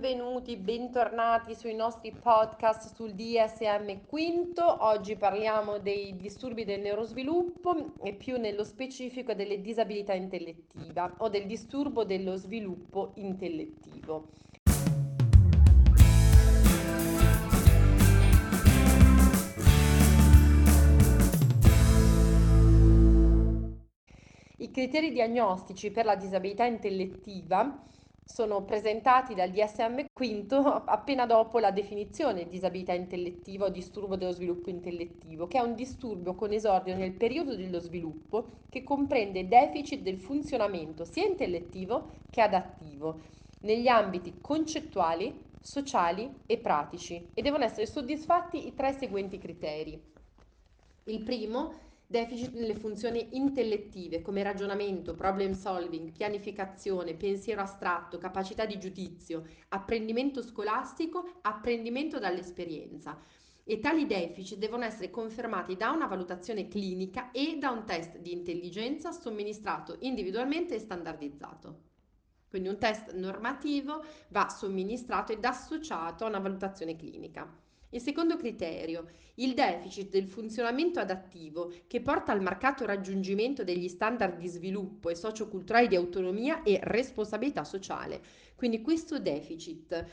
benvenuti, 0.00 0.56
bentornati 0.56 1.54
sui 1.54 1.74
nostri 1.74 2.10
podcast 2.10 2.94
sul 2.94 3.12
DSM 3.12 4.06
quinto. 4.06 4.64
Oggi 4.86 5.14
parliamo 5.14 5.78
dei 5.78 6.16
disturbi 6.16 6.64
del 6.64 6.80
neurosviluppo 6.80 7.92
e 8.02 8.14
più 8.14 8.38
nello 8.38 8.64
specifico 8.64 9.34
delle 9.34 9.60
disabilità 9.60 10.14
intellettiva 10.14 11.16
o 11.18 11.28
del 11.28 11.44
disturbo 11.44 12.04
dello 12.04 12.36
sviluppo 12.36 13.12
intellettivo. 13.16 14.28
I 24.56 24.70
criteri 24.70 25.12
diagnostici 25.12 25.90
per 25.90 26.06
la 26.06 26.14
disabilità 26.14 26.64
intellettiva 26.64 27.84
sono 28.32 28.62
presentati 28.62 29.34
dal 29.34 29.50
DSM 29.50 30.04
quinto 30.12 30.60
appena 30.60 31.26
dopo 31.26 31.58
la 31.58 31.72
definizione 31.72 32.44
di 32.44 32.50
disabilità 32.50 32.92
intellettiva 32.92 33.66
o 33.66 33.70
disturbo 33.70 34.14
dello 34.14 34.30
sviluppo 34.30 34.70
intellettivo, 34.70 35.48
che 35.48 35.58
è 35.58 35.62
un 35.62 35.74
disturbo 35.74 36.34
con 36.34 36.52
esordio 36.52 36.96
nel 36.96 37.12
periodo 37.12 37.56
dello 37.56 37.80
sviluppo 37.80 38.46
che 38.68 38.84
comprende 38.84 39.48
deficit 39.48 40.02
del 40.02 40.18
funzionamento 40.18 41.04
sia 41.04 41.26
intellettivo 41.26 42.12
che 42.30 42.40
adattivo 42.40 43.20
negli 43.62 43.88
ambiti 43.88 44.38
concettuali, 44.40 45.34
sociali 45.60 46.32
e 46.46 46.56
pratici 46.58 47.30
e 47.34 47.42
devono 47.42 47.64
essere 47.64 47.86
soddisfatti 47.86 48.68
i 48.68 48.74
tre 48.74 48.92
seguenti 48.92 49.38
criteri. 49.38 50.00
Il 51.04 51.22
primo 51.24 51.89
deficit 52.10 52.54
nelle 52.54 52.74
funzioni 52.74 53.28
intellettive 53.36 54.20
come 54.20 54.42
ragionamento, 54.42 55.14
problem 55.14 55.52
solving, 55.52 56.10
pianificazione, 56.10 57.14
pensiero 57.14 57.60
astratto, 57.60 58.18
capacità 58.18 58.66
di 58.66 58.80
giudizio, 58.80 59.44
apprendimento 59.68 60.42
scolastico, 60.42 61.38
apprendimento 61.42 62.18
dall'esperienza. 62.18 63.16
E 63.62 63.78
tali 63.78 64.06
deficit 64.06 64.58
devono 64.58 64.82
essere 64.82 65.10
confermati 65.10 65.76
da 65.76 65.90
una 65.90 66.06
valutazione 66.06 66.66
clinica 66.66 67.30
e 67.30 67.58
da 67.60 67.70
un 67.70 67.84
test 67.84 68.18
di 68.18 68.32
intelligenza 68.32 69.12
somministrato 69.12 69.96
individualmente 70.00 70.74
e 70.74 70.80
standardizzato. 70.80 71.82
Quindi 72.48 72.68
un 72.70 72.78
test 72.78 73.14
normativo 73.14 74.02
va 74.30 74.48
somministrato 74.48 75.30
ed 75.30 75.44
associato 75.44 76.24
a 76.24 76.28
una 76.28 76.40
valutazione 76.40 76.96
clinica. 76.96 77.48
Il 77.92 78.00
secondo 78.00 78.36
criterio, 78.36 79.08
il 79.36 79.52
deficit 79.52 80.10
del 80.10 80.28
funzionamento 80.28 81.00
adattivo 81.00 81.72
che 81.88 82.00
porta 82.00 82.30
al 82.30 82.40
marcato 82.40 82.86
raggiungimento 82.86 83.64
degli 83.64 83.88
standard 83.88 84.38
di 84.38 84.46
sviluppo 84.46 85.08
e 85.10 85.16
socioculturali 85.16 85.88
di 85.88 85.96
autonomia 85.96 86.62
e 86.62 86.78
responsabilità 86.82 87.64
sociale. 87.64 88.22
Quindi 88.54 88.80
questo 88.80 89.18
deficit 89.18 90.06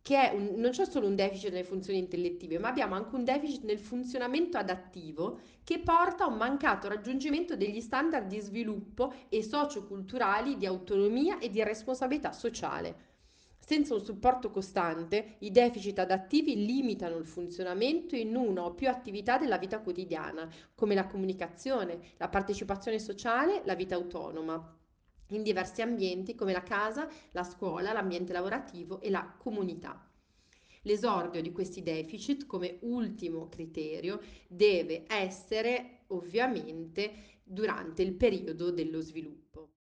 che 0.00 0.30
un, 0.32 0.60
non 0.60 0.70
c'è 0.70 0.84
solo 0.84 1.08
un 1.08 1.16
deficit 1.16 1.50
nelle 1.50 1.64
funzioni 1.64 1.98
intellettive, 1.98 2.58
ma 2.58 2.68
abbiamo 2.68 2.94
anche 2.94 3.16
un 3.16 3.24
deficit 3.24 3.64
nel 3.64 3.78
funzionamento 3.78 4.58
adattivo 4.58 5.40
che 5.64 5.78
porta 5.78 6.24
a 6.24 6.28
un 6.28 6.36
mancato 6.36 6.88
raggiungimento 6.88 7.56
degli 7.56 7.80
standard 7.80 8.28
di 8.28 8.38
sviluppo 8.38 9.12
e 9.28 9.42
socioculturali 9.42 10.56
di 10.56 10.66
autonomia 10.66 11.38
e 11.38 11.48
di 11.48 11.64
responsabilità 11.64 12.32
sociale. 12.32 13.13
Senza 13.66 13.94
un 13.94 14.04
supporto 14.04 14.50
costante, 14.50 15.36
i 15.38 15.50
deficit 15.50 15.98
adattivi 15.98 16.66
limitano 16.66 17.16
il 17.16 17.24
funzionamento 17.24 18.14
in 18.14 18.36
una 18.36 18.62
o 18.62 18.74
più 18.74 18.90
attività 18.90 19.38
della 19.38 19.56
vita 19.56 19.80
quotidiana, 19.80 20.46
come 20.74 20.94
la 20.94 21.06
comunicazione, 21.06 21.98
la 22.18 22.28
partecipazione 22.28 22.98
sociale, 22.98 23.62
la 23.64 23.74
vita 23.74 23.94
autonoma 23.94 24.78
in 25.28 25.42
diversi 25.42 25.80
ambienti 25.80 26.34
come 26.34 26.52
la 26.52 26.62
casa, 26.62 27.08
la 27.30 27.42
scuola, 27.42 27.94
l'ambiente 27.94 28.34
lavorativo 28.34 29.00
e 29.00 29.08
la 29.08 29.34
comunità. 29.38 30.10
L'esordio 30.82 31.40
di 31.40 31.50
questi 31.50 31.82
deficit 31.82 32.44
come 32.44 32.76
ultimo 32.82 33.48
criterio 33.48 34.20
deve 34.46 35.04
essere 35.08 36.00
ovviamente 36.08 37.40
durante 37.42 38.02
il 38.02 38.12
periodo 38.12 38.70
dello 38.70 39.00
sviluppo. 39.00 39.70